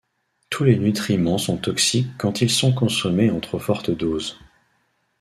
[0.49, 4.39] Tous les nutriments sont toxiques quand ils sont consommés en trop fortes doses.